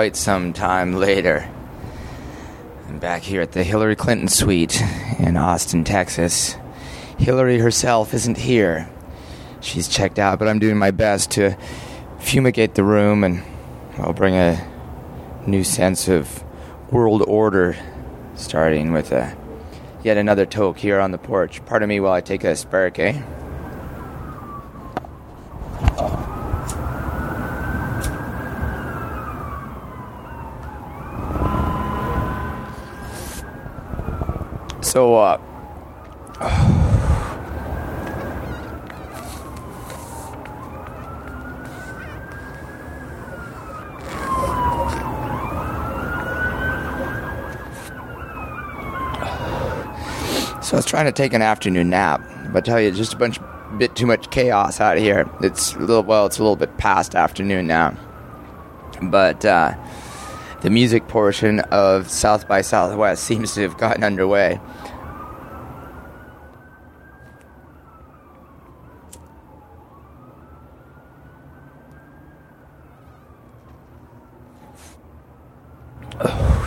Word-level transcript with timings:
Quite 0.00 0.16
some 0.16 0.54
time 0.54 0.94
later, 0.94 1.46
I'm 2.88 2.98
back 2.98 3.20
here 3.20 3.42
at 3.42 3.52
the 3.52 3.62
Hillary 3.62 3.96
Clinton 3.96 4.28
suite 4.28 4.80
in 5.18 5.36
Austin, 5.36 5.84
Texas. 5.84 6.56
Hillary 7.18 7.58
herself 7.58 8.14
isn't 8.14 8.38
here. 8.38 8.88
She's 9.60 9.88
checked 9.88 10.18
out, 10.18 10.38
but 10.38 10.48
I'm 10.48 10.58
doing 10.58 10.78
my 10.78 10.90
best 10.90 11.32
to 11.32 11.54
fumigate 12.18 12.76
the 12.76 12.82
room 12.82 13.22
and 13.22 13.42
I'll 13.98 14.14
bring 14.14 14.36
a 14.36 14.66
new 15.46 15.64
sense 15.64 16.08
of 16.08 16.44
world 16.90 17.22
order, 17.28 17.76
starting 18.36 18.92
with 18.92 19.12
a 19.12 19.36
yet 20.02 20.16
another 20.16 20.46
toke 20.46 20.78
here 20.78 20.98
on 20.98 21.10
the 21.10 21.18
porch. 21.18 21.62
Pardon 21.66 21.90
me 21.90 22.00
while 22.00 22.14
I 22.14 22.22
take 22.22 22.42
a 22.42 22.56
spark, 22.56 22.98
eh? 22.98 23.20
So, 34.90 35.14
uh, 35.14 35.38
So 50.60 50.76
I 50.76 50.78
was 50.78 50.86
trying 50.86 51.04
to 51.04 51.12
take 51.12 51.34
an 51.34 51.40
afternoon 51.40 51.90
nap, 51.90 52.20
but 52.52 52.64
I 52.64 52.66
tell 52.66 52.80
you, 52.80 52.90
just 52.90 53.14
a 53.14 53.16
bunch, 53.16 53.38
bit 53.78 53.94
too 53.94 54.06
much 54.06 54.30
chaos 54.30 54.80
out 54.80 54.98
here. 54.98 55.30
It's 55.40 55.76
a 55.76 55.78
little, 55.78 56.02
well, 56.02 56.26
it's 56.26 56.38
a 56.38 56.42
little 56.42 56.56
bit 56.56 56.76
past 56.78 57.14
afternoon 57.14 57.68
now, 57.68 57.96
but 59.00 59.44
uh, 59.44 59.74
the 60.62 60.70
music 60.70 61.08
portion 61.08 61.60
of 61.60 62.10
South 62.10 62.46
by 62.46 62.60
Southwest 62.60 63.22
seems 63.30 63.54
to 63.54 63.62
have 63.62 63.78
gotten 63.78 64.02
underway. 64.02 64.60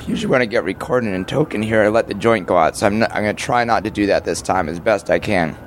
Usually 0.07 0.29
when 0.29 0.41
I 0.41 0.45
get 0.45 0.63
recording 0.63 1.13
and 1.13 1.27
token 1.27 1.61
here, 1.61 1.81
I 1.81 1.87
let 1.87 2.07
the 2.07 2.13
joint 2.13 2.47
go 2.47 2.57
out. 2.57 2.75
So 2.75 2.87
I'm, 2.87 3.03
I'm 3.03 3.23
going 3.23 3.35
to 3.35 3.41
try 3.41 3.63
not 3.63 3.83
to 3.83 3.91
do 3.91 4.07
that 4.07 4.25
this 4.25 4.41
time 4.41 4.69
as 4.69 4.79
best 4.79 5.09
I 5.09 5.19
can. 5.19 5.57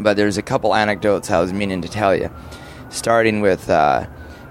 But 0.00 0.16
there's 0.16 0.38
a 0.38 0.42
couple 0.42 0.74
anecdotes 0.74 1.30
I 1.30 1.40
was 1.40 1.52
meaning 1.52 1.82
to 1.82 1.88
tell 1.88 2.14
you. 2.14 2.30
Starting 2.90 3.40
with 3.40 3.68
uh, 3.68 4.06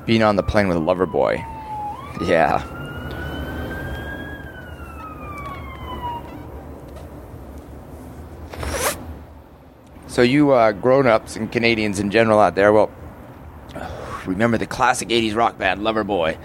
being 0.05 0.23
on 0.23 0.35
the 0.35 0.44
plane 0.44 0.67
with 0.67 0.77
Loverboy. 0.77 1.38
Yeah. 2.27 2.63
So 10.07 10.22
you 10.22 10.52
uh, 10.52 10.73
grown-ups 10.73 11.38
and 11.38 11.52
Canadians 11.52 11.99
in 11.99 12.11
general 12.11 12.39
out 12.39 12.55
there, 12.55 12.73
well, 12.73 12.91
remember 14.25 14.57
the 14.57 14.67
classic 14.67 15.09
80s 15.09 15.35
rock 15.35 15.57
band 15.57 15.81
Loverboy. 15.81 16.38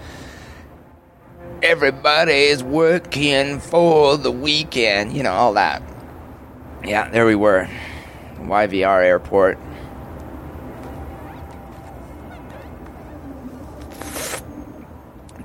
Everybody's 1.63 2.63
working 2.63 3.59
for 3.59 4.17
the 4.17 4.31
weekend, 4.31 5.13
you 5.13 5.23
know, 5.23 5.33
all 5.33 5.53
that. 5.53 5.81
Yeah, 6.83 7.09
there 7.09 7.25
we 7.25 7.35
were. 7.35 7.67
YVR 8.39 9.03
airport. 9.03 9.57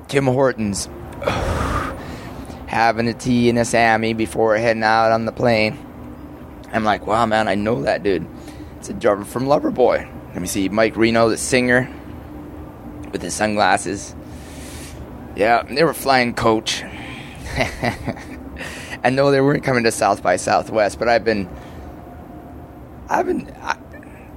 Tim 0.09 0.27
Hortons 0.27 0.91
having 2.67 3.09
a 3.09 3.15
tea 3.15 3.49
and 3.49 3.59
a 3.59 3.65
Sammy 3.65 4.13
before 4.13 4.59
heading 4.59 4.83
out 4.83 5.11
on 5.11 5.25
the 5.25 5.33
plane. 5.33 5.79
I'm 6.73 6.85
like, 6.85 7.07
wow, 7.07 7.25
man, 7.25 7.49
I 7.49 7.55
know 7.55 7.83
that 7.83 8.03
dude. 8.03 8.27
It's 8.79 8.91
a 8.91 8.95
drummer 8.95 9.25
from 9.25 9.45
Loverboy. 9.45 10.07
Let 10.33 10.41
me 10.43 10.47
see, 10.47 10.69
Mike 10.69 10.97
Reno, 10.97 11.31
the 11.31 11.39
singer, 11.39 11.89
with 13.13 13.23
his 13.23 13.35
sunglasses. 13.35 14.15
Yeah, 15.35 15.63
they 15.63 15.83
were 15.83 15.95
flying 15.95 16.35
coach. 16.35 16.83
I 19.05 19.11
know 19.11 19.31
they 19.31 19.41
weren't 19.41 19.65
coming 19.65 19.85
to 19.85 19.91
South 19.91 20.23
by 20.23 20.37
Southwest, 20.37 20.99
but 20.99 21.09
I've 21.09 21.25
been, 21.25 21.49
I've 23.09 23.27
been, 23.27 23.51
I 23.61 23.77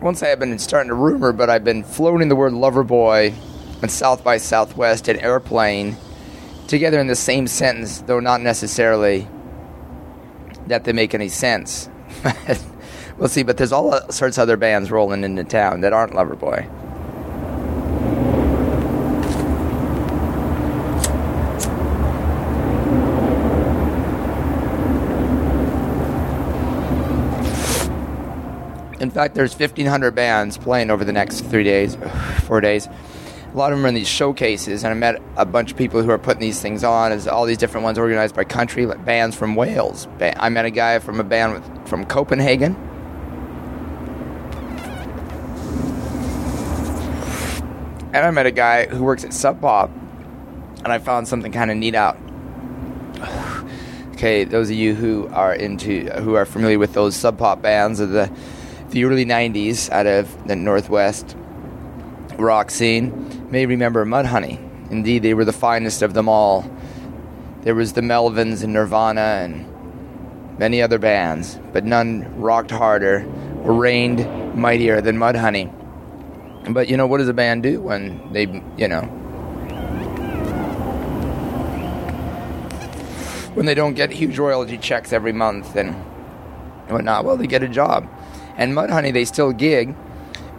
won't 0.02 0.18
say 0.18 0.32
I've 0.32 0.40
been 0.40 0.58
starting 0.58 0.90
to 0.90 0.96
rumor, 0.96 1.34
but 1.34 1.50
I've 1.50 1.64
been 1.64 1.84
floating 1.84 2.30
the 2.30 2.36
word 2.36 2.54
Loverboy 2.54 3.34
and 3.82 3.92
South 3.92 4.24
by 4.24 4.38
Southwest 4.38 5.08
and 5.08 5.20
airplane 5.20 5.98
together 6.68 7.00
in 7.00 7.08
the 7.08 7.16
same 7.16 7.48
sentence, 7.48 8.02
though 8.02 8.20
not 8.20 8.42
necessarily 8.42 9.28
that 10.68 10.86
they 10.86 10.94
make 10.94 11.14
any 11.14 11.30
sense. 11.30 11.90
we'll 13.18 13.30
see, 13.30 13.44
but 13.44 13.58
there's 13.58 13.72
all 13.72 14.00
sorts 14.12 14.38
of 14.38 14.44
other 14.44 14.58
bands 14.58 14.90
rolling 14.90 15.24
into 15.24 15.44
town 15.44 15.82
that 15.82 15.94
aren't 15.94 16.14
Loverboy. 16.14 16.85
Fact, 29.16 29.34
there's 29.34 29.58
1,500 29.58 30.12
bands 30.12 30.58
playing 30.58 30.92
over 30.92 31.06
the 31.06 31.14
next 31.14 31.42
three 31.42 31.64
days, 31.64 31.98
four 32.44 32.60
days. 32.60 32.88
A 32.88 33.58
lot 33.58 33.72
of 33.72 33.78
them 33.78 33.86
are 33.86 33.88
in 33.88 33.96
these 33.96 34.10
showcases, 34.10 34.84
and 34.84 34.92
I 34.92 34.94
met 34.94 35.22
a 35.38 35.46
bunch 35.46 35.72
of 35.72 35.78
people 35.78 36.04
who 36.04 36.12
are 36.12 36.18
putting 36.18 36.42
these 36.42 36.62
things 36.62 36.84
on. 36.84 37.14
As 37.14 37.26
all 37.26 37.46
these 37.46 37.58
different 37.58 37.86
ones 37.86 37.98
organized 37.98 38.36
by 38.36 38.44
country, 38.44 38.86
like 38.86 39.06
bands 39.06 39.34
from 39.34 39.56
Wales. 39.56 40.10
I 40.20 40.50
met 40.50 40.66
a 40.66 40.70
guy 40.70 41.00
from 41.00 41.22
a 41.22 41.24
band 41.24 41.54
with, 41.54 41.88
from 41.88 42.06
Copenhagen. 42.06 42.76
And 48.14 48.18
I 48.26 48.32
met 48.32 48.46
a 48.46 48.52
guy 48.52 48.88
who 48.88 49.02
works 49.02 49.24
at 49.24 49.34
Sub 49.34 49.62
Pop, 49.62 49.90
and 50.84 50.88
I 50.88 51.00
found 51.00 51.30
something 51.30 51.54
kind 51.54 51.72
of 51.72 51.78
neat 51.78 51.96
out. 51.96 52.18
okay, 54.12 54.44
those 54.44 54.70
of 54.70 54.76
you 54.76 54.94
who 54.94 55.30
are 55.30 55.54
into, 55.54 56.10
who 56.22 56.36
are 56.36 56.46
familiar 56.46 56.78
with 56.78 56.94
those 56.94 57.16
Sub 57.16 57.38
Pop 57.38 57.62
bands 57.62 58.02
of 58.02 58.10
the 58.10 58.30
the 58.96 59.04
early 59.04 59.26
90s 59.26 59.92
out 59.92 60.08
of 60.08 60.48
the 60.48 60.56
Northwest 60.56 61.36
rock 62.38 62.72
scene 62.72 63.46
may 63.52 63.66
remember 63.66 64.06
Mudhoney. 64.06 64.58
Indeed, 64.90 65.22
they 65.22 65.34
were 65.34 65.44
the 65.44 65.52
finest 65.52 66.02
of 66.02 66.14
them 66.14 66.30
all. 66.30 66.66
There 67.64 67.76
was 67.76 67.92
the 67.92 68.00
Melvins 68.00 68.64
and 68.64 68.72
Nirvana 68.72 69.42
and 69.44 70.58
many 70.58 70.82
other 70.82 70.98
bands, 70.98 71.60
but 71.74 71.84
none 71.84 72.40
rocked 72.40 72.72
harder 72.72 73.30
or 73.66 73.74
reigned 73.74 74.56
mightier 74.56 75.02
than 75.02 75.18
Mudhoney. 75.18 75.74
But 76.74 76.88
you 76.88 76.96
know, 76.96 77.06
what 77.06 77.18
does 77.18 77.28
a 77.28 77.34
band 77.34 77.64
do 77.64 77.82
when 77.82 78.32
they, 78.32 78.44
you 78.78 78.88
know, 78.88 79.02
when 83.56 83.66
they 83.66 83.76
don't 83.76 83.96
get 83.96 84.10
huge 84.12 84.38
royalty 84.38 84.78
checks 84.78 85.12
every 85.12 85.34
month 85.34 85.76
and 85.76 85.96
whatnot? 86.88 87.26
Well, 87.26 87.36
they 87.36 87.46
get 87.46 87.62
a 87.62 87.68
job 87.68 88.08
and 88.58 88.74
Mudhoney 88.74 89.14
they 89.14 89.26
still 89.26 89.52
gig. 89.52 89.96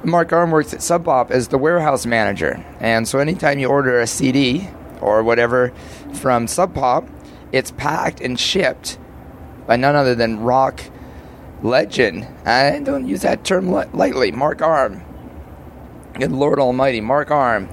Mark 0.05 0.33
Arm 0.33 0.51
works 0.51 0.73
at 0.73 0.83
Sub 0.83 1.05
Pop 1.05 1.31
as 1.31 1.49
the 1.49 1.59
warehouse 1.59 2.07
manager, 2.07 2.65
and 2.81 3.09
so 3.09 3.19
anytime 3.19 3.59
you 3.59 3.69
order 3.69 3.99
a 3.99 4.07
CD 4.07 4.69
or 5.01 5.23
whatever 5.23 5.73
from 6.13 6.47
Sub 6.47 6.75
Pop, 6.75 7.09
it's 7.53 7.71
packed 7.73 8.21
and 8.21 8.39
shipped 8.39 8.99
by 9.67 9.77
none 9.77 9.97
other 9.97 10.15
than 10.15 10.41
rock 10.41 10.81
legend. 11.63 12.27
I 12.47 12.79
don't 12.81 13.09
use 13.09 13.23
that 13.23 13.45
term 13.45 13.71
lightly. 13.71 14.31
Mark 14.33 14.63
Arm. 14.63 15.03
Good 16.15 16.33
Lord 16.33 16.59
Almighty, 16.59 17.01
Mark 17.01 17.31
Arm 17.31 17.69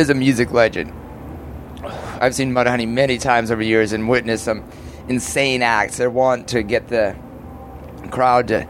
is 0.00 0.10
a 0.10 0.14
music 0.14 0.50
legend. 0.50 0.92
I've 2.20 2.34
seen 2.34 2.52
Mudhoney 2.52 2.88
many 2.88 3.18
times 3.18 3.50
over 3.50 3.62
years 3.62 3.92
and 3.92 4.08
witnessed 4.08 4.44
some 4.44 4.64
insane 5.08 5.62
acts. 5.62 5.98
They 5.98 6.06
want 6.06 6.48
to 6.48 6.62
get 6.62 6.88
the 6.88 7.14
crowd 8.10 8.48
to 8.48 8.66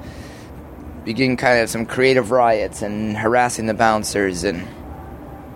begin 1.05 1.37
kind 1.37 1.61
of 1.61 1.71
some 1.71 1.87
creative 1.87 2.33
riots 2.33 2.83
and 2.83 3.17
harassing 3.17 3.67
the 3.67 3.75
bouncers 3.75 4.43
and, 4.45 4.67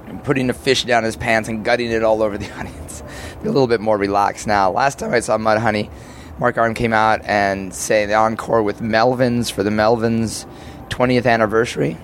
and 0.06 0.22
putting 0.22 0.48
a 0.48 0.52
fish 0.52 0.84
down 0.84 1.02
his 1.02 1.16
pants 1.16 1.48
and 1.48 1.64
gutting 1.64 1.90
it 1.90 2.04
all 2.04 2.22
over 2.22 2.38
the 2.38 2.50
audience. 2.58 3.02
Be 3.42 3.48
a 3.48 3.52
little 3.52 3.68
bit 3.68 3.80
more 3.80 3.98
relaxed 3.98 4.46
now. 4.46 4.70
Last 4.70 5.00
time 5.00 5.12
I 5.12 5.20
saw 5.20 5.36
Mudhoney, 5.38 5.90
Mark 6.38 6.56
Arm 6.56 6.74
came 6.74 6.92
out 6.92 7.20
and 7.24 7.74
sang 7.74 8.08
the 8.08 8.14
encore 8.14 8.62
with 8.62 8.80
Melvins 8.80 9.50
for 9.50 9.64
the 9.64 9.70
Melvins 9.70 10.48
20th 10.88 11.26
anniversary. 11.26 11.96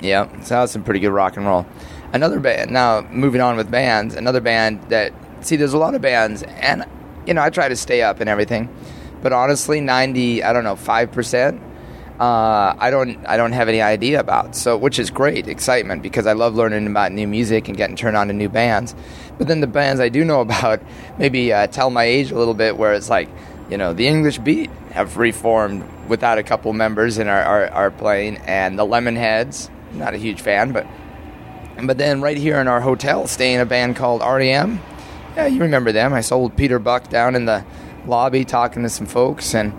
Yeah, 0.00 0.28
so 0.42 0.54
that 0.54 0.60
was 0.62 0.70
some 0.70 0.82
pretty 0.82 1.00
good 1.00 1.12
rock 1.12 1.36
and 1.36 1.46
roll 1.46 1.66
another 2.14 2.40
band 2.40 2.70
now 2.70 3.02
moving 3.10 3.42
on 3.42 3.56
with 3.56 3.70
bands 3.70 4.14
another 4.14 4.40
band 4.40 4.82
that 4.88 5.12
see 5.42 5.56
there's 5.56 5.74
a 5.74 5.78
lot 5.78 5.94
of 5.94 6.00
bands 6.00 6.42
and 6.42 6.86
you 7.26 7.34
know, 7.34 7.42
I 7.42 7.50
try 7.50 7.68
to 7.68 7.76
stay 7.76 8.02
up 8.02 8.20
and 8.20 8.28
everything. 8.28 8.68
But 9.22 9.32
honestly, 9.32 9.80
90, 9.80 10.42
I 10.42 10.52
don't 10.52 10.64
know, 10.64 10.76
5%, 10.76 11.60
uh, 12.20 12.76
I 12.78 12.90
don't 12.90 13.26
I 13.26 13.36
don't 13.36 13.52
have 13.52 13.68
any 13.68 13.82
idea 13.82 14.20
about. 14.20 14.54
So, 14.54 14.76
which 14.76 14.98
is 14.98 15.10
great, 15.10 15.48
excitement 15.48 16.02
because 16.02 16.26
I 16.26 16.32
love 16.32 16.54
learning 16.54 16.86
about 16.86 17.10
new 17.10 17.26
music 17.26 17.66
and 17.66 17.76
getting 17.76 17.96
turned 17.96 18.16
on 18.16 18.28
to 18.28 18.32
new 18.32 18.48
bands. 18.48 18.94
But 19.36 19.48
then 19.48 19.60
the 19.60 19.66
bands 19.66 20.00
I 20.00 20.10
do 20.10 20.24
know 20.24 20.40
about 20.48 20.80
maybe 21.18 21.52
uh, 21.52 21.66
tell 21.66 21.90
my 21.90 22.04
age 22.04 22.30
a 22.30 22.38
little 22.38 22.54
bit, 22.54 22.76
where 22.76 22.94
it's 22.94 23.10
like, 23.10 23.28
you 23.68 23.76
know, 23.76 23.92
the 23.92 24.06
English 24.06 24.38
Beat 24.38 24.70
have 24.92 25.16
reformed 25.16 25.84
without 26.08 26.38
a 26.38 26.44
couple 26.44 26.72
members 26.72 27.18
and 27.18 27.28
are, 27.28 27.42
are, 27.42 27.66
are 27.68 27.90
playing, 27.90 28.36
and 28.38 28.78
the 28.78 28.84
Lemonheads, 28.84 29.70
not 29.94 30.14
a 30.14 30.18
huge 30.18 30.40
fan, 30.40 30.70
but 30.70 30.86
but 31.82 31.98
then 31.98 32.22
right 32.22 32.36
here 32.36 32.58
in 32.60 32.68
our 32.68 32.80
hotel, 32.80 33.26
staying 33.26 33.60
a 33.60 33.66
band 33.66 33.96
called 33.96 34.20
REM. 34.20 34.80
Yeah, 35.36 35.46
you 35.46 35.60
remember 35.60 35.92
them. 35.92 36.12
I 36.12 36.20
sold 36.20 36.56
Peter 36.56 36.78
Buck 36.78 37.08
down 37.08 37.34
in 37.34 37.44
the 37.44 37.64
lobby 38.06 38.44
talking 38.44 38.82
to 38.82 38.88
some 38.88 39.06
folks, 39.06 39.54
and 39.54 39.72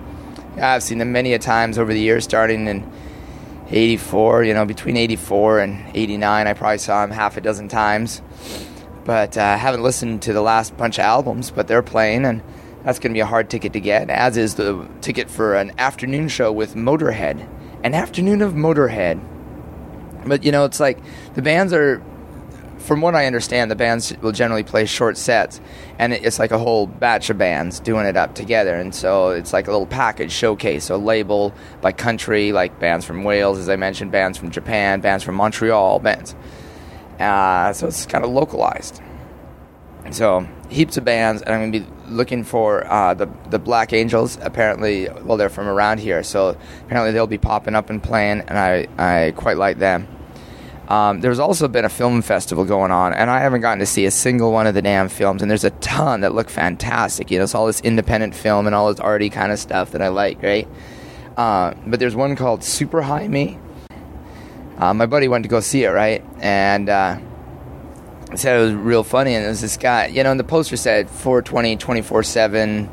I've 0.62 0.84
seen 0.84 0.98
them 0.98 1.12
many 1.12 1.34
a 1.34 1.40
times 1.40 1.78
over 1.78 1.94
the 1.94 2.00
years, 2.00 2.24
starting 2.24 2.68
in 2.68 2.90
84, 3.70 4.44
you 4.44 4.54
know, 4.54 4.66
between 4.66 4.98
84 4.98 5.60
and 5.60 5.96
89. 5.96 6.48
I 6.48 6.54
probably 6.54 6.78
saw 6.78 7.06
them 7.06 7.16
half 7.16 7.38
a 7.38 7.42
dozen 7.42 7.68
times. 7.68 8.22
But 9.06 9.38
uh, 9.38 9.42
I 9.42 9.54
uh, 9.54 9.58
haven't 9.58 9.84
listened 9.84 10.24
to 10.24 10.34
the 10.34 10.42
last 10.42 10.76
bunch 10.78 10.98
of 10.98 11.04
albums, 11.04 11.52
but 11.52 11.68
they're 11.68 11.84
playing, 11.84 12.26
and 12.26 12.42
that's 12.84 13.00
going 13.00 13.12
to 13.12 13.18
be 13.18 13.22
a 13.22 13.26
hard 13.26 13.50
ticket 13.50 13.74
to 13.74 13.80
get, 13.80 14.10
as 14.10 14.36
is 14.36 14.56
the 14.56 14.88
ticket 15.02 15.30
for 15.30 15.56
an 15.56 15.72
afternoon 15.78 16.28
show 16.28 16.52
with 16.52 16.76
Motorhead. 16.76 17.48
An 17.84 17.94
afternoon 17.94 18.42
of 18.42 18.54
Motorhead. 18.54 19.22
But, 20.26 20.44
you 20.44 20.52
know, 20.52 20.66
it's 20.66 20.80
like 20.80 21.00
the 21.36 21.42
bands 21.42 21.72
are 21.74 22.02
from 22.86 23.02
what 23.02 23.16
I 23.16 23.26
understand, 23.26 23.72
the 23.72 23.76
bands 23.76 24.16
will 24.22 24.32
generally 24.32 24.64
play 24.64 24.86
short 24.86 25.18
sets, 25.18 25.60
and 25.98 26.14
it's 26.14 26.38
like 26.38 26.52
a 26.52 26.60
whole 26.60 26.86
batch 26.86 27.30
of 27.30 27.38
bands 27.38 27.80
doing 27.80 28.06
it 28.06 28.16
up 28.16 28.36
together. 28.36 28.76
And 28.76 28.94
so 28.94 29.30
it's 29.30 29.54
like 29.54 29.68
a 29.68 29.72
little 29.72 29.88
package 29.88 30.32
showcase, 30.32 30.86
so 30.86 30.98
label 30.98 31.54
by 31.82 31.92
country, 31.92 32.52
like 32.52 32.80
bands 32.80 33.06
from 33.06 33.24
Wales, 33.24 33.58
as 33.58 33.70
I 33.70 33.76
mentioned, 33.76 34.12
bands 34.12 34.38
from 34.38 34.52
Japan, 34.52 35.02
bands 35.02 35.24
from 35.24 35.36
Montreal, 35.36 36.00
bands. 36.00 36.36
Uh, 37.20 37.74
so 37.74 37.88
it's 37.88 38.06
kind 38.06 38.24
of 38.24 38.30
localized. 38.30 39.02
So 40.12 40.48
heaps 40.70 40.98
of 40.98 41.06
bands, 41.06 41.42
and 41.42 41.56
I'm 41.56 41.72
going 41.72 41.72
to 41.72 41.80
be 41.80 42.14
looking 42.14 42.44
for 42.44 42.86
uh, 42.86 43.16
the 43.16 43.28
the 43.50 43.58
Black 43.58 43.94
Angels. 43.94 44.38
Apparently, 44.42 45.10
well, 45.24 45.38
they're 45.38 45.50
from 45.50 45.68
around 45.68 46.00
here, 46.00 46.22
so 46.22 46.56
apparently 46.86 47.12
they'll 47.12 47.26
be 47.26 47.40
popping 47.40 47.74
up 47.74 47.90
and 47.90 48.04
playing, 48.04 48.42
and 48.42 48.60
I 48.60 48.88
I 49.00 49.32
quite 49.32 49.58
like 49.58 49.80
them. 49.80 50.08
Um, 50.88 51.22
there's 51.22 51.40
also 51.40 51.68
been 51.68 51.86
a 51.86 51.90
film 51.90 52.22
festival 52.22 52.64
going 52.64 52.92
on, 52.92 53.14
and 53.14 53.30
I 53.30 53.40
haven't 53.40 53.62
gotten 53.62 53.80
to 53.80 53.86
see 53.86 54.06
a 54.06 54.12
single 54.12 54.52
one 54.52 54.68
of 54.68 54.76
the 54.76 54.82
damn 54.82 55.10
films. 55.10 55.42
And 55.42 55.50
there's 55.50 55.64
a 55.64 55.72
ton 55.72 56.22
that 56.22 56.34
look 56.34 56.50
fantastic. 56.50 57.32
You 57.32 57.40
know, 57.40 57.44
it's 57.44 57.56
all 57.56 57.66
this 57.66 57.82
independent 57.82 58.36
film 58.36 58.68
and 58.68 58.76
all 58.76 58.90
this 58.90 59.00
arty 59.00 59.30
kind 59.30 59.52
of 59.52 59.58
stuff 59.58 59.92
that 59.92 60.02
I 60.02 60.10
like, 60.10 60.42
right? 60.44 60.68
Uh, 61.38 61.74
but 61.88 62.00
there's 62.00 62.16
one 62.16 62.36
called 62.36 62.64
Super 62.64 63.02
High 63.02 63.28
Me. 63.28 63.58
Uh, 64.78 64.94
my 64.94 65.06
buddy 65.06 65.28
went 65.28 65.44
to 65.44 65.50
go 65.50 65.60
see 65.60 65.86
it, 65.86 65.90
right? 65.90 66.24
And 66.40 66.90
uh, 66.90 67.18
said 68.36 68.60
it 68.60 68.64
was 68.64 68.74
real 68.74 69.04
funny. 69.04 69.34
And 69.34 69.46
there's 69.46 69.62
this 69.62 69.78
guy, 69.78 70.08
you 70.08 70.24
know, 70.24 70.32
and 70.32 70.40
the 70.40 70.46
poster 70.46 70.78
said 70.78 71.10
420, 71.10 71.78
24 71.78 72.24
7, 72.24 72.90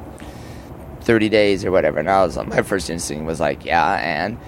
30 1.03 1.29
days 1.29 1.65
or 1.65 1.71
whatever. 1.71 1.99
And 1.99 2.09
I 2.09 2.25
was, 2.25 2.37
my 2.37 2.63
first 2.63 2.89
instinct 2.89 3.27
was 3.27 3.41
like, 3.41 3.65
yeah, 3.65 3.95
and. 3.95 4.39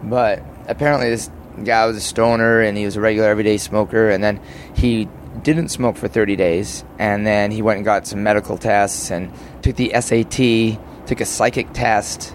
But 0.00 0.44
apparently, 0.68 1.10
this 1.10 1.28
guy 1.64 1.86
was 1.86 1.96
a 1.96 2.00
stoner 2.00 2.60
and 2.60 2.76
he 2.76 2.84
was 2.84 2.96
a 2.96 3.00
regular 3.00 3.28
everyday 3.28 3.56
smoker 3.58 4.10
and 4.10 4.22
then 4.22 4.40
he 4.74 5.08
didn't 5.42 5.68
smoke 5.68 5.96
for 5.96 6.08
30 6.08 6.36
days 6.36 6.84
and 6.98 7.26
then 7.26 7.50
he 7.50 7.62
went 7.62 7.78
and 7.78 7.84
got 7.84 8.06
some 8.06 8.22
medical 8.22 8.58
tests 8.58 9.10
and 9.10 9.32
took 9.62 9.76
the 9.76 9.90
SAT, 10.00 11.06
took 11.06 11.20
a 11.20 11.24
psychic 11.24 11.72
test, 11.72 12.34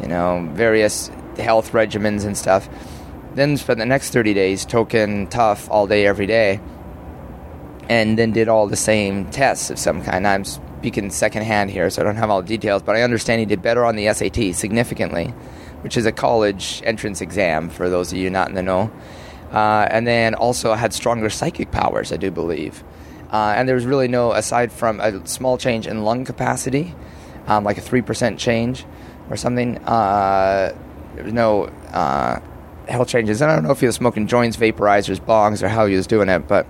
you 0.00 0.08
know, 0.08 0.48
various 0.52 1.10
health 1.38 1.72
regimens 1.72 2.24
and 2.24 2.36
stuff. 2.36 2.68
Then 3.34 3.56
spent 3.56 3.78
the 3.78 3.86
next 3.86 4.10
30 4.10 4.34
days 4.34 4.66
token 4.66 5.26
tough 5.28 5.70
all 5.70 5.86
day 5.86 6.06
every 6.06 6.26
day 6.26 6.60
and 7.88 8.18
then 8.18 8.32
did 8.32 8.48
all 8.48 8.66
the 8.66 8.76
same 8.76 9.30
tests 9.30 9.70
of 9.70 9.78
some 9.78 10.02
kind. 10.02 10.26
I'm 10.26 10.44
speaking 10.44 11.10
secondhand 11.10 11.70
here, 11.70 11.90
so 11.90 12.02
I 12.02 12.04
don't 12.04 12.16
have 12.16 12.30
all 12.30 12.42
the 12.42 12.48
details, 12.48 12.82
but 12.82 12.96
I 12.96 13.02
understand 13.02 13.40
he 13.40 13.46
did 13.46 13.62
better 13.62 13.84
on 13.84 13.96
the 13.96 14.12
SAT 14.12 14.54
significantly 14.54 15.34
which 15.82 15.96
is 15.96 16.06
a 16.06 16.12
college 16.12 16.82
entrance 16.84 17.20
exam 17.20 17.68
for 17.68 17.88
those 17.88 18.12
of 18.12 18.18
you 18.18 18.30
not 18.30 18.48
in 18.48 18.54
the 18.54 18.62
know. 18.62 18.90
Uh, 19.52 19.86
and 19.90 20.06
then 20.06 20.34
also 20.34 20.72
had 20.74 20.94
stronger 20.94 21.28
psychic 21.28 21.70
powers, 21.70 22.10
I 22.10 22.16
do 22.16 22.30
believe. 22.30 22.82
Uh, 23.30 23.54
and 23.56 23.68
there 23.68 23.74
was 23.74 23.84
really 23.84 24.08
no, 24.08 24.32
aside 24.32 24.72
from 24.72 25.00
a 25.00 25.26
small 25.26 25.58
change 25.58 25.86
in 25.86 26.04
lung 26.04 26.24
capacity, 26.24 26.94
um, 27.46 27.64
like 27.64 27.78
a 27.78 27.80
3% 27.80 28.38
change 28.38 28.84
or 29.30 29.36
something, 29.36 29.78
uh, 29.84 30.74
there 31.14 31.24
was 31.24 31.32
no 31.32 31.64
uh, 31.92 32.40
health 32.88 33.08
changes. 33.08 33.40
And 33.40 33.50
I 33.50 33.54
don't 33.54 33.64
know 33.64 33.72
if 33.72 33.80
he 33.80 33.86
was 33.86 33.96
smoking 33.96 34.26
joints, 34.26 34.56
vaporizers, 34.56 35.20
bongs, 35.20 35.62
or 35.62 35.68
how 35.68 35.86
he 35.86 35.96
was 35.96 36.06
doing 36.06 36.28
it, 36.28 36.48
but 36.48 36.66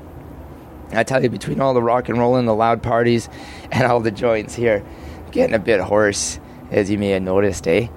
I 0.92 1.04
tell 1.04 1.22
you, 1.22 1.30
between 1.30 1.60
all 1.60 1.74
the 1.74 1.82
rock 1.82 2.08
and 2.08 2.18
roll 2.18 2.36
and 2.36 2.46
the 2.46 2.54
loud 2.54 2.82
parties 2.82 3.28
and 3.72 3.84
all 3.84 4.00
the 4.00 4.10
joints 4.10 4.54
here, 4.54 4.84
getting 5.30 5.54
a 5.54 5.58
bit 5.58 5.80
hoarse, 5.80 6.38
as 6.70 6.90
you 6.90 6.98
may 6.98 7.10
have 7.10 7.22
noticed, 7.22 7.66
eh? 7.68 7.88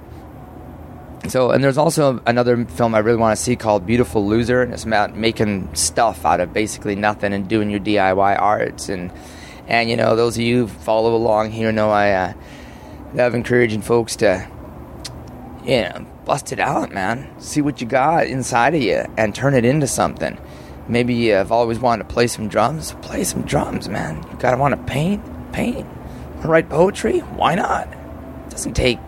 So, 1.29 1.51
and 1.51 1.63
there's 1.63 1.77
also 1.77 2.21
another 2.25 2.65
film 2.65 2.93
I 2.93 2.99
really 2.99 3.17
want 3.17 3.37
to 3.37 3.41
see 3.41 3.55
called 3.55 3.85
Beautiful 3.85 4.25
Loser, 4.27 4.61
and 4.61 4.73
it's 4.73 4.83
about 4.83 5.15
making 5.15 5.73
stuff 5.75 6.25
out 6.25 6.39
of 6.39 6.53
basically 6.53 6.95
nothing 6.95 7.33
and 7.33 7.47
doing 7.47 7.69
your 7.69 7.79
DIY 7.79 8.39
arts. 8.39 8.89
And 8.89 9.11
and 9.67 9.89
you 9.89 9.97
know, 9.97 10.15
those 10.15 10.37
of 10.37 10.43
you 10.43 10.67
who 10.67 10.67
follow 10.67 11.15
along 11.15 11.51
here 11.51 11.71
know 11.71 11.89
I 11.89 12.11
uh, 12.11 12.33
love 13.13 13.33
encouraging 13.33 13.81
folks 13.81 14.15
to, 14.17 14.47
you 15.63 15.81
know, 15.81 16.05
bust 16.25 16.51
it 16.51 16.59
out, 16.59 16.93
man. 16.93 17.29
See 17.39 17.61
what 17.61 17.81
you 17.81 17.87
got 17.87 18.27
inside 18.27 18.75
of 18.75 18.81
you 18.81 19.05
and 19.17 19.33
turn 19.33 19.55
it 19.55 19.65
into 19.65 19.87
something. 19.87 20.37
Maybe 20.87 21.15
you've 21.15 21.51
always 21.51 21.79
wanted 21.79 22.07
to 22.07 22.13
play 22.13 22.27
some 22.27 22.47
drums. 22.47 22.93
Play 23.01 23.23
some 23.23 23.41
drums, 23.41 23.89
man. 23.89 24.17
You 24.31 24.37
gotta 24.37 24.57
want 24.57 24.75
to 24.75 24.93
paint, 24.93 25.23
paint. 25.51 25.87
Write 26.43 26.69
poetry? 26.69 27.19
Why 27.19 27.55
not? 27.55 27.87
It 27.87 28.51
doesn't 28.51 28.75
take 28.75 28.99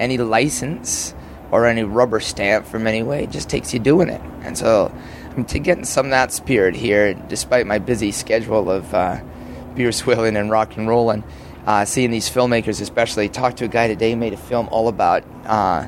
any 0.00 0.18
license 0.18 1.14
or 1.50 1.66
any 1.66 1.82
rubber 1.82 2.20
stamp 2.20 2.66
from 2.66 2.86
anyway. 2.86 3.24
It 3.24 3.30
just 3.30 3.48
takes 3.48 3.72
you 3.72 3.80
doing 3.80 4.08
it. 4.08 4.20
And 4.42 4.56
so 4.56 4.94
I'm 5.36 5.44
getting 5.44 5.84
some 5.84 6.06
of 6.06 6.10
that 6.10 6.32
spirit 6.32 6.74
here, 6.74 7.14
despite 7.14 7.66
my 7.66 7.78
busy 7.78 8.12
schedule 8.12 8.70
of 8.70 8.92
uh, 8.94 9.20
beer 9.74 9.92
swilling 9.92 10.36
and 10.36 10.50
rock 10.50 10.76
and 10.76 10.88
rolling. 10.88 11.24
Uh, 11.66 11.84
seeing 11.84 12.10
these 12.10 12.28
filmmakers, 12.28 12.80
especially, 12.80 13.28
talked 13.28 13.58
to 13.58 13.64
a 13.66 13.68
guy 13.68 13.86
today 13.86 14.14
made 14.14 14.32
a 14.32 14.36
film 14.36 14.68
all 14.70 14.88
about 14.88 15.22
uh, 15.44 15.86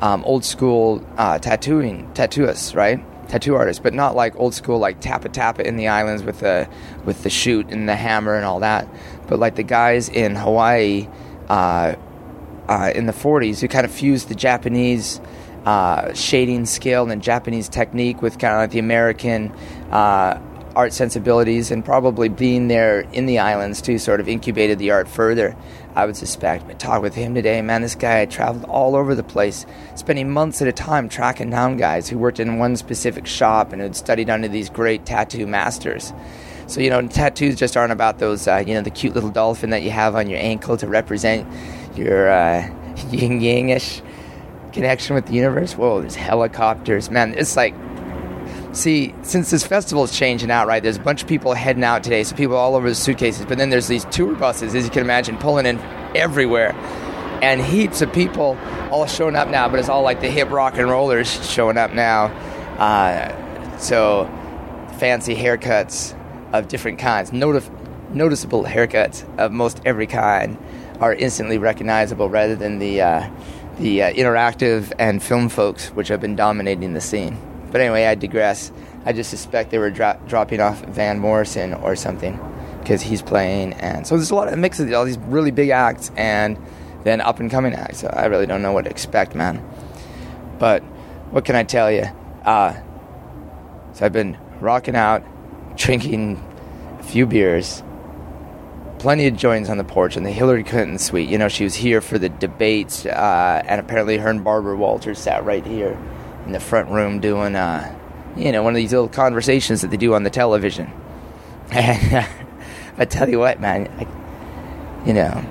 um, 0.00 0.24
old 0.24 0.44
school 0.44 1.04
uh, 1.16 1.38
tattooing, 1.38 2.10
tattooists, 2.14 2.74
right? 2.74 3.00
Tattoo 3.28 3.54
artists, 3.54 3.80
but 3.80 3.94
not 3.94 4.16
like 4.16 4.36
old 4.36 4.54
school, 4.54 4.78
like 4.78 5.00
tappa 5.00 5.28
tappa 5.28 5.66
in 5.66 5.76
the 5.76 5.88
islands 5.88 6.22
with 6.22 6.40
the 6.40 6.68
with 7.04 7.22
the 7.22 7.30
shoot 7.30 7.68
and 7.70 7.88
the 7.88 7.96
hammer 7.96 8.34
and 8.34 8.44
all 8.44 8.60
that, 8.60 8.86
but 9.28 9.38
like 9.38 9.54
the 9.54 9.62
guys 9.62 10.08
in 10.08 10.34
Hawaii 10.34 11.08
uh, 12.68 12.92
in 12.94 13.06
the 13.06 13.12
40s 13.12 13.60
who 13.60 13.68
kind 13.68 13.84
of 13.84 13.92
fused 13.92 14.28
the 14.28 14.34
Japanese 14.34 15.20
uh, 15.64 16.12
shading 16.12 16.66
skill 16.66 17.10
and 17.10 17.22
Japanese 17.22 17.68
technique 17.68 18.20
with 18.22 18.38
kind 18.38 18.54
of 18.54 18.60
like 18.60 18.70
the 18.70 18.78
American 18.78 19.50
uh, 19.90 20.38
art 20.74 20.92
sensibilities, 20.92 21.70
and 21.70 21.84
probably 21.84 22.28
being 22.28 22.68
there 22.68 23.00
in 23.12 23.26
the 23.26 23.38
islands 23.38 23.80
too 23.80 23.98
sort 23.98 24.20
of 24.20 24.28
incubated 24.28 24.78
the 24.78 24.90
art 24.90 25.08
further. 25.08 25.56
I 25.94 26.06
would 26.06 26.16
suspect. 26.16 26.66
But 26.66 26.80
talk 26.80 27.02
with 27.02 27.14
him 27.14 27.34
today, 27.34 27.62
man. 27.62 27.82
This 27.82 27.94
guy 27.94 28.26
traveled 28.26 28.64
all 28.64 28.96
over 28.96 29.14
the 29.14 29.22
place, 29.22 29.64
spending 29.94 30.32
months 30.32 30.60
at 30.60 30.66
a 30.66 30.72
time 30.72 31.08
tracking 31.08 31.50
down 31.50 31.76
guys 31.76 32.08
who 32.08 32.18
worked 32.18 32.40
in 32.40 32.58
one 32.58 32.76
specific 32.76 33.26
shop 33.26 33.72
and 33.72 33.80
had 33.80 33.94
studied 33.94 34.28
under 34.28 34.48
these 34.48 34.68
great 34.68 35.06
tattoo 35.06 35.46
masters. 35.46 36.12
So 36.66 36.80
you 36.80 36.90
know, 36.90 37.06
tattoos 37.06 37.56
just 37.56 37.76
aren't 37.76 37.92
about 37.92 38.18
those, 38.18 38.48
uh, 38.48 38.64
you 38.66 38.74
know, 38.74 38.80
the 38.80 38.90
cute 38.90 39.14
little 39.14 39.30
dolphin 39.30 39.70
that 39.70 39.82
you 39.82 39.90
have 39.90 40.16
on 40.16 40.28
your 40.28 40.40
ankle 40.40 40.76
to 40.78 40.88
represent 40.88 41.46
your 41.96 42.30
uh, 42.30 42.62
yin 43.10 43.40
yangish 43.40 44.02
connection 44.72 45.14
with 45.14 45.26
the 45.26 45.34
universe. 45.34 45.76
Whoa, 45.76 46.00
there's 46.00 46.16
helicopters, 46.16 47.10
man. 47.10 47.34
It's 47.38 47.56
like, 47.56 47.74
see, 48.72 49.14
since 49.22 49.50
this 49.50 49.64
festival 49.64 50.04
is 50.04 50.16
changing 50.16 50.50
out, 50.50 50.66
right? 50.66 50.82
There's 50.82 50.96
a 50.96 51.00
bunch 51.00 51.22
of 51.22 51.28
people 51.28 51.54
heading 51.54 51.84
out 51.84 52.02
today, 52.02 52.24
so 52.24 52.36
people 52.36 52.56
all 52.56 52.74
over 52.74 52.88
the 52.88 52.94
suitcases. 52.94 53.46
But 53.46 53.58
then 53.58 53.70
there's 53.70 53.88
these 53.88 54.04
tour 54.06 54.34
buses, 54.34 54.74
as 54.74 54.84
you 54.84 54.90
can 54.90 55.02
imagine, 55.02 55.38
pulling 55.38 55.66
in 55.66 55.78
everywhere, 56.14 56.72
and 57.42 57.60
heaps 57.60 58.02
of 58.02 58.12
people 58.12 58.58
all 58.90 59.06
showing 59.06 59.36
up 59.36 59.48
now. 59.48 59.68
But 59.68 59.80
it's 59.80 59.88
all 59.88 60.02
like 60.02 60.20
the 60.20 60.30
hip 60.30 60.50
rock 60.50 60.76
and 60.76 60.90
rollers 60.90 61.48
showing 61.50 61.78
up 61.78 61.92
now. 61.92 62.26
Uh, 62.78 63.78
so 63.78 64.26
fancy 64.98 65.34
haircuts 65.34 66.18
of 66.52 66.68
different 66.68 66.98
kinds, 66.98 67.30
Notif- 67.30 67.70
noticeable 68.10 68.64
haircuts 68.64 69.24
of 69.38 69.50
most 69.52 69.80
every 69.84 70.06
kind 70.06 70.56
are 71.00 71.14
instantly 71.14 71.58
recognizable 71.58 72.28
rather 72.28 72.56
than 72.56 72.78
the 72.78 73.00
uh, 73.02 73.30
the 73.78 74.02
uh, 74.02 74.12
interactive 74.12 74.92
and 74.98 75.22
film 75.22 75.48
folks 75.48 75.88
which 75.88 76.08
have 76.08 76.20
been 76.20 76.36
dominating 76.36 76.94
the 76.94 77.00
scene. 77.00 77.36
But 77.72 77.80
anyway, 77.80 78.06
I 78.06 78.14
digress. 78.14 78.70
I 79.04 79.12
just 79.12 79.30
suspect 79.30 79.70
they 79.70 79.78
were 79.78 79.90
dro- 79.90 80.18
dropping 80.28 80.60
off 80.60 80.84
Van 80.86 81.18
Morrison 81.18 81.74
or 81.74 81.96
something. 81.96 82.38
because 82.80 83.00
he's 83.00 83.22
playing, 83.22 83.72
and 83.74 84.06
so 84.06 84.14
there's 84.16 84.30
a 84.30 84.34
lot 84.34 84.52
of 84.52 84.58
mix 84.58 84.78
of 84.78 84.92
all 84.92 85.06
these 85.06 85.16
really 85.18 85.50
big 85.50 85.70
acts 85.70 86.10
and 86.16 86.58
then 87.02 87.20
up 87.22 87.40
and 87.40 87.50
coming 87.50 87.72
acts. 87.74 88.00
So 88.00 88.08
I 88.08 88.26
really 88.26 88.46
don't 88.46 88.60
know 88.60 88.72
what 88.72 88.84
to 88.84 88.90
expect, 88.90 89.34
man. 89.34 89.62
But 90.58 90.82
what 91.32 91.44
can 91.46 91.56
I 91.56 91.62
tell 91.64 91.90
you? 91.90 92.04
Uh, 92.44 92.74
so 93.94 94.04
I've 94.04 94.12
been 94.12 94.36
rocking 94.60 94.96
out, 94.96 95.22
drinking 95.76 96.42
a 97.00 97.02
few 97.02 97.26
beers, 97.26 97.82
plenty 99.04 99.26
of 99.26 99.36
joints 99.36 99.68
on 99.68 99.76
the 99.76 99.84
porch, 99.84 100.16
and 100.16 100.24
the 100.24 100.30
Hillary 100.30 100.64
Clinton 100.64 100.96
suite. 100.96 101.28
You 101.28 101.36
know, 101.36 101.48
she 101.48 101.62
was 101.62 101.74
here 101.74 102.00
for 102.00 102.18
the 102.18 102.30
debates, 102.30 103.04
uh, 103.04 103.62
and 103.66 103.78
apparently 103.78 104.16
her 104.16 104.30
and 104.30 104.42
Barbara 104.42 104.78
Walters 104.78 105.18
sat 105.18 105.44
right 105.44 105.64
here 105.66 105.98
in 106.46 106.52
the 106.52 106.58
front 106.58 106.88
room 106.88 107.20
doing, 107.20 107.54
uh, 107.54 107.94
you 108.34 108.50
know, 108.50 108.62
one 108.62 108.72
of 108.72 108.78
these 108.78 108.92
little 108.92 109.10
conversations 109.10 109.82
that 109.82 109.90
they 109.90 109.98
do 109.98 110.14
on 110.14 110.22
the 110.22 110.30
television. 110.30 110.90
And 112.96 113.02
I 113.02 113.04
tell 113.04 113.28
you 113.28 113.40
what, 113.40 113.60
man, 113.60 113.88
I, 113.98 115.06
you 115.06 115.12
know, 115.12 115.44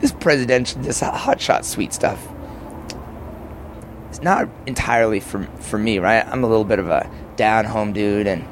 this 0.00 0.10
presidential, 0.10 0.82
this 0.82 1.02
hotshot 1.02 1.64
suite 1.64 1.92
stuff, 1.92 2.26
it's 4.08 4.22
not 4.22 4.48
entirely 4.66 5.20
for 5.20 5.44
for 5.60 5.78
me, 5.78 6.00
right? 6.00 6.26
I'm 6.26 6.42
a 6.42 6.48
little 6.48 6.64
bit 6.64 6.80
of 6.80 6.88
a 6.88 7.08
down 7.36 7.66
home 7.66 7.92
dude, 7.92 8.26
and 8.26 8.42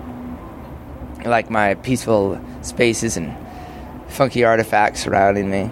I 1.26 1.28
like 1.28 1.50
my 1.50 1.74
peaceful 1.74 2.40
spaces 2.62 3.16
and 3.16 3.34
funky 4.08 4.44
artifacts 4.44 5.00
surrounding 5.00 5.50
me. 5.50 5.70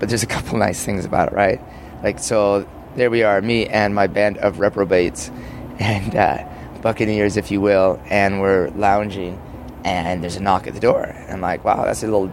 But 0.00 0.08
there's 0.08 0.22
a 0.22 0.26
couple 0.26 0.58
nice 0.68 0.84
things 0.84 1.04
about 1.04 1.32
it, 1.32 1.34
right? 1.34 1.60
Like 2.02 2.18
so, 2.18 2.68
there 2.96 3.10
we 3.10 3.22
are, 3.22 3.40
me 3.40 3.66
and 3.66 3.94
my 3.94 4.06
band 4.06 4.38
of 4.38 4.58
reprobates, 4.58 5.30
and 5.78 6.14
uh, 6.14 6.44
buccaneers, 6.82 7.36
if 7.36 7.50
you 7.50 7.60
will, 7.60 8.00
and 8.06 8.40
we're 8.40 8.68
lounging 8.70 9.40
and 9.84 10.22
there's 10.22 10.36
a 10.36 10.40
knock 10.40 10.66
at 10.66 10.74
the 10.74 10.80
door. 10.80 11.02
And 11.02 11.32
I'm 11.32 11.40
like, 11.40 11.64
wow, 11.64 11.84
that's 11.84 12.02
a 12.02 12.06
little 12.06 12.30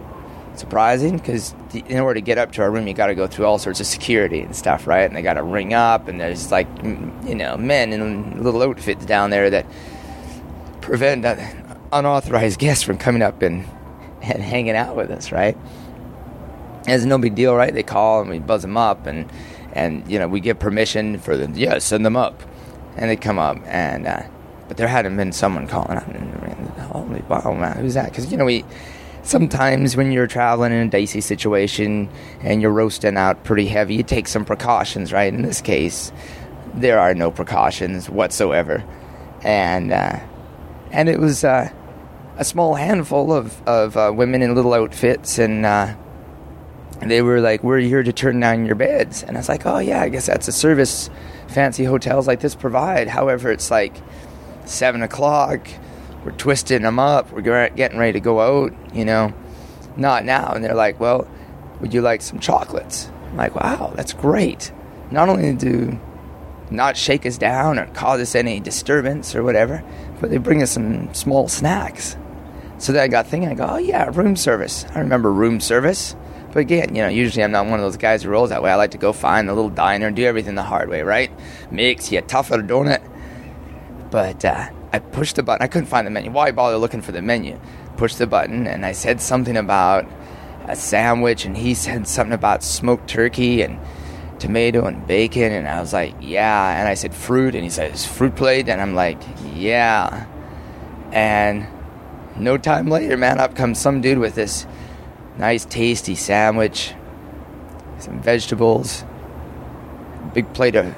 surprising 0.54 1.16
because 1.16 1.54
in 1.72 1.98
order 1.98 2.14
to 2.14 2.20
get 2.20 2.38
up 2.38 2.52
to 2.52 2.62
our 2.62 2.70
room, 2.70 2.86
you 2.86 2.94
got 2.94 3.06
to 3.06 3.14
go 3.14 3.26
through 3.26 3.46
all 3.46 3.58
sorts 3.58 3.80
of 3.80 3.86
security 3.86 4.40
and 4.40 4.54
stuff, 4.54 4.86
right? 4.86 5.02
And 5.02 5.16
they 5.16 5.22
got 5.22 5.34
to 5.34 5.42
ring 5.42 5.74
up, 5.74 6.08
and 6.08 6.20
there's 6.20 6.50
like, 6.50 6.68
you 6.82 7.34
know, 7.34 7.56
men 7.56 7.92
in 7.92 8.42
little 8.42 8.62
outfits 8.62 9.04
down 9.06 9.30
there 9.30 9.50
that 9.50 9.66
prevent 10.80 11.24
unauthorized 11.92 12.58
guests 12.58 12.82
from 12.84 12.98
coming 12.98 13.22
up 13.22 13.42
and, 13.42 13.64
and 14.22 14.42
hanging 14.42 14.76
out 14.76 14.96
with 14.96 15.10
us, 15.10 15.32
right? 15.32 15.56
It's 16.86 17.04
no 17.04 17.18
big 17.18 17.34
deal, 17.34 17.54
right? 17.54 17.72
They 17.72 17.82
call 17.82 18.20
and 18.20 18.30
we 18.30 18.38
buzz 18.38 18.62
them 18.62 18.76
up, 18.76 19.06
and 19.06 19.30
and 19.72 20.10
you 20.10 20.18
know 20.18 20.28
we 20.28 20.40
get 20.40 20.58
permission 20.58 21.18
for 21.18 21.36
them. 21.36 21.54
Yeah, 21.54 21.78
send 21.78 22.04
them 22.04 22.16
up, 22.16 22.42
and 22.96 23.10
they 23.10 23.16
come 23.16 23.38
up, 23.38 23.58
and 23.66 24.06
uh, 24.06 24.22
but 24.68 24.76
there 24.76 24.88
hadn't 24.88 25.16
been 25.16 25.32
someone 25.32 25.66
calling 25.66 25.98
out. 25.98 26.06
And, 26.08 26.30
holy 26.80 27.22
wow, 27.28 27.54
man, 27.58 27.76
who's 27.76 27.94
that? 27.94 28.10
Because 28.10 28.30
you 28.30 28.38
know 28.38 28.44
we 28.44 28.64
sometimes 29.22 29.96
when 29.96 30.12
you're 30.12 30.26
traveling 30.26 30.72
in 30.72 30.86
a 30.86 30.90
dicey 30.90 31.20
situation 31.20 32.08
and 32.40 32.62
you're 32.62 32.72
roasting 32.72 33.16
out 33.16 33.44
pretty 33.44 33.66
heavy, 33.66 33.96
you 33.96 34.02
take 34.02 34.26
some 34.26 34.44
precautions, 34.44 35.12
right? 35.12 35.32
In 35.32 35.42
this 35.42 35.60
case, 35.60 36.12
there 36.74 36.98
are 36.98 37.14
no 37.14 37.30
precautions 37.30 38.08
whatsoever, 38.08 38.84
and 39.42 39.92
uh, 39.92 40.18
and 40.90 41.08
it 41.08 41.18
was 41.18 41.44
uh, 41.44 41.70
a 42.40 42.44
small 42.44 42.74
handful 42.74 43.32
of 43.32 43.62
of 43.68 43.96
uh, 43.96 44.10
women 44.12 44.42
in 44.42 44.54
little 44.54 44.74
outfits 44.74 45.38
and. 45.38 45.64
Uh, 45.64 45.94
they 47.02 47.22
were 47.22 47.40
like, 47.40 47.64
"We're 47.64 47.78
here 47.78 48.02
to 48.02 48.12
turn 48.12 48.40
down 48.40 48.66
your 48.66 48.74
beds," 48.74 49.22
and 49.22 49.34
I 49.34 49.40
was 49.40 49.48
like, 49.48 49.64
"Oh 49.64 49.78
yeah, 49.78 50.02
I 50.02 50.10
guess 50.10 50.26
that's 50.26 50.48
a 50.48 50.52
service 50.52 51.08
fancy 51.48 51.84
hotels 51.84 52.26
like 52.26 52.40
this 52.40 52.54
provide." 52.54 53.08
However, 53.08 53.50
it's 53.50 53.70
like 53.70 53.94
seven 54.66 55.02
o'clock. 55.02 55.66
We're 56.24 56.32
twisting 56.32 56.82
them 56.82 56.98
up. 56.98 57.32
We're 57.32 57.70
getting 57.70 57.98
ready 57.98 58.12
to 58.12 58.20
go 58.20 58.40
out, 58.40 58.74
you 58.94 59.04
know. 59.04 59.32
Not 59.96 60.24
now. 60.24 60.52
And 60.52 60.64
they're 60.64 60.74
like, 60.74 61.00
well, 61.00 61.26
would 61.80 61.94
you 61.94 62.02
like 62.02 62.22
some 62.22 62.38
chocolates? 62.38 63.10
I'm 63.30 63.36
like, 63.36 63.54
wow, 63.54 63.92
that's 63.96 64.12
great. 64.12 64.72
Not 65.10 65.28
only 65.28 65.54
do 65.54 65.98
not 66.70 66.96
shake 66.96 67.26
us 67.26 67.38
down 67.38 67.78
or 67.78 67.86
cause 67.86 68.20
us 68.20 68.34
any 68.34 68.60
disturbance 68.60 69.34
or 69.34 69.42
whatever, 69.42 69.82
but 70.20 70.30
they 70.30 70.36
bring 70.36 70.62
us 70.62 70.72
some 70.72 71.12
small 71.14 71.48
snacks. 71.48 72.16
So 72.80 72.92
then 72.92 73.02
I 73.02 73.08
got 73.08 73.26
thinking, 73.26 73.50
I 73.50 73.54
go, 73.54 73.66
oh 73.68 73.76
yeah, 73.76 74.10
room 74.10 74.36
service. 74.36 74.86
I 74.94 75.00
remember 75.00 75.30
room 75.30 75.60
service. 75.60 76.16
But 76.50 76.60
again, 76.60 76.96
you 76.96 77.02
know, 77.02 77.08
usually 77.08 77.44
I'm 77.44 77.52
not 77.52 77.66
one 77.66 77.74
of 77.74 77.80
those 77.84 77.98
guys 77.98 78.22
who 78.22 78.30
rolls 78.30 78.48
that 78.48 78.62
way. 78.62 78.70
I 78.70 78.76
like 78.76 78.92
to 78.92 78.98
go 78.98 79.12
find 79.12 79.50
a 79.50 79.54
little 79.54 79.68
diner 79.68 80.06
and 80.06 80.16
do 80.16 80.24
everything 80.24 80.54
the 80.54 80.62
hard 80.62 80.88
way, 80.88 81.02
right? 81.02 81.30
Makes 81.70 82.10
you 82.10 82.18
a 82.18 82.22
tougher, 82.22 82.62
don't 82.62 82.88
it? 82.88 83.02
But 84.10 84.46
uh, 84.46 84.70
I 84.94 84.98
pushed 84.98 85.36
the 85.36 85.42
button. 85.42 85.62
I 85.62 85.68
couldn't 85.68 85.88
find 85.88 86.06
the 86.06 86.10
menu. 86.10 86.30
Why 86.30 86.52
bother 86.52 86.78
looking 86.78 87.02
for 87.02 87.12
the 87.12 87.20
menu? 87.20 87.60
Pushed 87.98 88.16
the 88.16 88.26
button, 88.26 88.66
and 88.66 88.86
I 88.86 88.92
said 88.92 89.20
something 89.20 89.58
about 89.58 90.08
a 90.66 90.74
sandwich, 90.74 91.44
and 91.44 91.58
he 91.58 91.74
said 91.74 92.08
something 92.08 92.32
about 92.32 92.64
smoked 92.64 93.08
turkey 93.08 93.60
and 93.60 93.78
tomato 94.38 94.86
and 94.86 95.06
bacon, 95.06 95.52
and 95.52 95.68
I 95.68 95.80
was 95.80 95.92
like, 95.92 96.14
yeah. 96.18 96.80
And 96.80 96.88
I 96.88 96.94
said 96.94 97.14
fruit, 97.14 97.54
and 97.54 97.62
he 97.62 97.68
said, 97.68 97.92
is 97.92 98.06
fruit 98.06 98.34
plate? 98.34 98.70
And 98.70 98.80
I'm 98.80 98.94
like, 98.94 99.22
yeah. 99.54 100.26
And 101.12 101.68
no 102.40 102.58
time 102.58 102.88
later, 102.88 103.16
man, 103.16 103.38
up 103.38 103.54
comes 103.54 103.78
some 103.78 104.00
dude 104.00 104.18
with 104.18 104.34
this 104.34 104.66
nice, 105.38 105.64
tasty 105.64 106.14
sandwich, 106.14 106.94
some 107.98 108.20
vegetables, 108.20 109.04
big 110.34 110.52
plate 110.52 110.76
of 110.76 110.94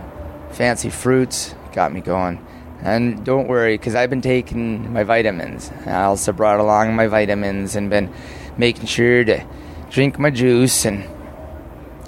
fancy 0.51 0.91
fruits. 0.91 1.55
Got 1.73 1.93
me 1.93 2.01
going. 2.01 2.45
And 2.83 3.25
don't 3.25 3.47
worry, 3.47 3.79
because 3.79 3.95
I've 3.95 4.11
been 4.11 4.23
taking 4.23 4.93
my 4.93 5.05
vitamins. 5.05 5.71
I 5.87 6.03
also 6.03 6.33
brought 6.33 6.59
along 6.59 6.97
my 6.97 7.07
vitamins 7.07 7.77
and 7.77 7.89
been 7.89 8.13
making 8.57 8.87
sure 8.87 9.25
to 9.25 9.47
drink 9.91 10.19
my 10.19 10.31
juice 10.31 10.85
and 10.85 11.05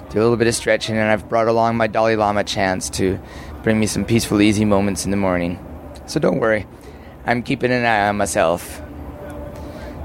do 0.09 0.19
a 0.19 0.21
little 0.21 0.35
bit 0.37 0.47
of 0.47 0.55
stretching. 0.55 0.97
And 0.97 1.09
I've 1.09 1.29
brought 1.29 1.47
along 1.47 1.77
my 1.77 1.87
Dalai 1.87 2.15
Lama 2.15 2.43
chants 2.43 2.89
to 2.91 3.19
bring 3.63 3.79
me 3.79 3.87
some 3.87 4.05
peaceful, 4.05 4.41
easy 4.41 4.65
moments 4.65 5.05
in 5.05 5.11
the 5.11 5.17
morning. 5.17 5.59
So 6.07 6.19
don't 6.19 6.39
worry, 6.39 6.67
I'm 7.25 7.41
keeping 7.41 7.71
an 7.71 7.85
eye 7.85 8.09
on 8.09 8.17
myself. 8.17 8.81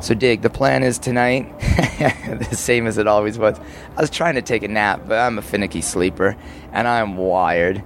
So, 0.00 0.14
Dig, 0.14 0.40
the 0.40 0.48
plan 0.48 0.82
is 0.82 0.98
tonight, 0.98 1.58
the 1.60 2.56
same 2.56 2.86
as 2.86 2.96
it 2.96 3.06
always 3.06 3.38
was. 3.38 3.60
I 3.96 4.00
was 4.00 4.08
trying 4.08 4.36
to 4.36 4.42
take 4.42 4.62
a 4.62 4.68
nap, 4.68 5.02
but 5.06 5.18
I'm 5.18 5.36
a 5.36 5.42
finicky 5.42 5.82
sleeper 5.82 6.36
and 6.72 6.88
I'm 6.88 7.18
wired. 7.18 7.82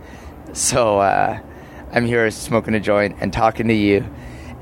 So, 0.52 1.00
uh, 1.00 1.40
I'm 1.92 2.06
here 2.06 2.30
smoking 2.30 2.74
a 2.74 2.80
joint 2.80 3.16
and 3.20 3.32
talking 3.32 3.66
to 3.66 3.74
you 3.74 4.08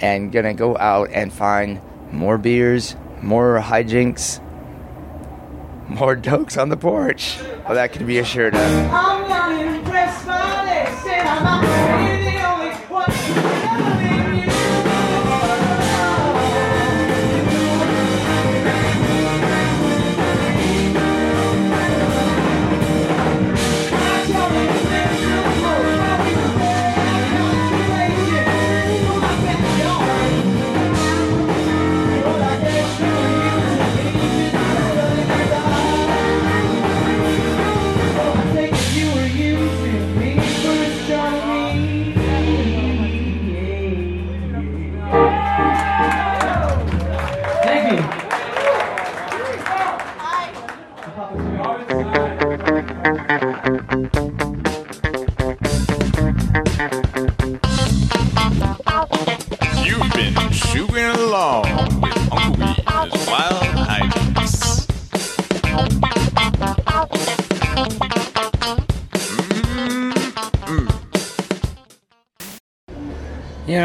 and 0.01 0.33
gonna 0.33 0.55
go 0.55 0.79
out 0.79 1.11
and 1.13 1.31
find 1.31 1.81
more 2.11 2.39
beers, 2.39 2.97
more 3.21 3.61
hijinks, 3.61 4.41
more 5.89 6.17
dokes 6.17 6.61
on 6.61 6.71
the 6.71 6.77
porch. 6.79 7.39
Well, 7.67 7.75
that 7.75 7.93
can 7.93 8.07
be 8.07 8.19
assured. 8.19 8.55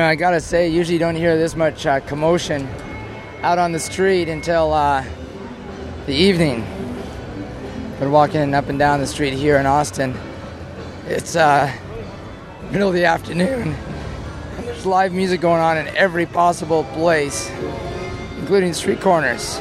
I 0.07 0.15
gotta 0.15 0.39
say, 0.39 0.69
usually 0.69 0.97
don't 0.97 1.15
hear 1.15 1.37
this 1.37 1.55
much 1.55 1.85
uh, 1.85 1.99
commotion 1.99 2.67
out 3.41 3.57
on 3.59 3.73
the 3.73 3.79
street 3.79 4.29
until 4.29 4.71
uh, 4.71 5.03
the 6.05 6.13
evening. 6.13 6.61
Been 7.99 8.11
walking 8.11 8.53
up 8.53 8.69
and 8.69 8.79
down 8.79 9.01
the 9.01 9.07
street 9.07 9.33
here 9.33 9.57
in 9.57 9.65
Austin. 9.65 10.17
It's 11.07 11.35
uh, 11.35 11.71
middle 12.71 12.87
of 12.87 12.93
the 12.93 13.05
afternoon. 13.05 13.75
And 14.57 14.67
there's 14.67 14.85
live 14.85 15.13
music 15.13 15.41
going 15.41 15.61
on 15.61 15.77
in 15.77 15.87
every 15.89 16.25
possible 16.25 16.85
place. 16.93 17.51
including 18.47 18.73
street 18.73 19.01
corners. 19.01 19.59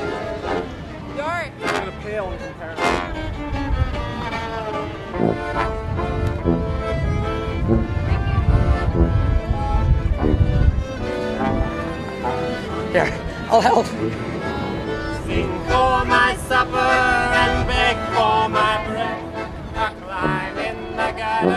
I'll 13.56 13.62
help. 13.62 13.86
Sing 13.86 15.48
for 15.64 16.04
my 16.04 16.36
supper 16.46 16.76
and 16.76 17.66
beg 17.66 17.96
for 18.12 18.50
my 18.50 18.84
bread. 18.86 19.24
I 19.74 19.94
climb 19.94 20.58
in 20.58 20.90
the 20.90 21.10
gutter 21.16 21.48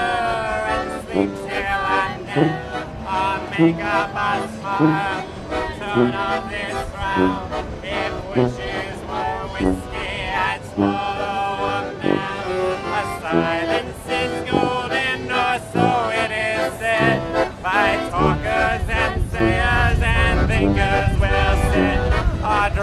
and 0.71 1.03
sleep 1.03 1.31
till 1.35 1.81
I'm 1.99 2.23
dead. 2.23 2.87
I 3.05 3.11
make 3.59 3.83
up 3.83 4.15
a 4.15 4.47
smile, 4.47 5.27
turn 5.77 6.13
off 6.15 6.49
this 6.49 6.77
frown. 6.89 7.67
If 7.83 8.13
wishes 8.33 8.68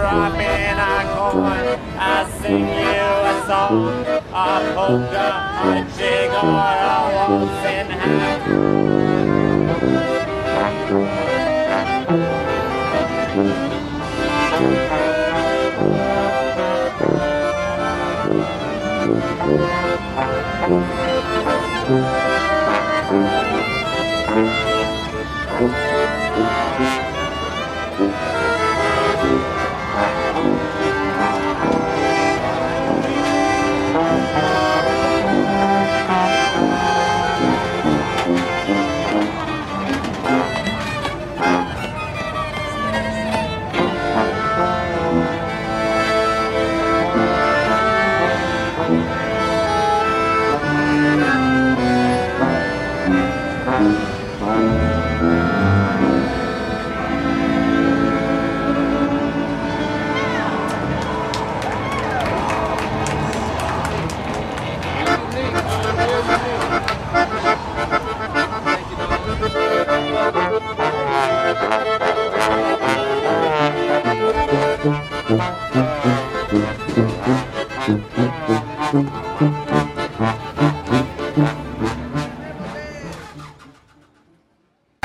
I 0.07 0.11
drop 0.13 0.39
in 0.39 0.79
a 0.79 1.03
coin, 1.17 1.67
I 1.99 2.23
sing 2.39 2.63
you 2.63 3.09
a 3.27 3.43
song, 3.45 4.05
a 4.31 4.45
polka, 4.73 5.27
a 5.67 5.83
jig, 5.97 6.31
or 6.31 6.63
a 6.77 6.95
waltz 7.13 7.65
in 7.67 7.87
half. 7.91 8.47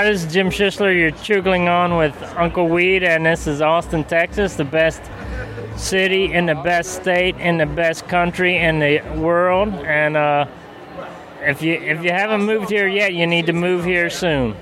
This 0.02 0.24
is 0.24 0.32
Jim 0.32 0.48
Schisler. 0.48 0.92
You're 0.98 1.12
chugling 1.12 1.68
on 1.68 1.96
with 1.96 2.20
Uncle 2.36 2.66
Weed, 2.66 3.04
and 3.04 3.24
this 3.24 3.46
is 3.46 3.62
Austin, 3.62 4.02
Texas, 4.02 4.56
the 4.56 4.64
best 4.64 5.00
city 5.76 6.32
in 6.32 6.46
the 6.46 6.56
best 6.56 7.00
state 7.00 7.36
in 7.36 7.56
the 7.56 7.66
best 7.66 8.08
country 8.08 8.56
in 8.56 8.80
the 8.80 9.00
world. 9.16 9.68
And 9.68 10.16
uh, 10.16 10.46
if 11.40 11.62
you 11.62 11.74
if 11.74 12.02
you 12.02 12.10
haven't 12.10 12.42
moved 12.42 12.68
here 12.68 12.88
yet, 12.88 13.14
you 13.14 13.28
need 13.28 13.46
to 13.46 13.52
move 13.52 13.84
here 13.84 14.10
soon. 14.10 14.56